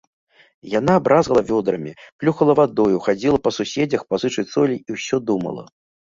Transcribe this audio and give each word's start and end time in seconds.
Яна 0.79 0.93
бразгала 1.07 1.41
вёдрамі, 1.49 1.91
плюхала 2.23 2.55
вадою, 2.59 2.97
хадзіла 3.07 3.37
па 3.47 3.51
суседзях 3.57 4.01
пазычыць 4.13 4.45
солі 4.55 4.79
і 4.87 4.97
ўсё 4.97 5.21
думала. 5.29 5.63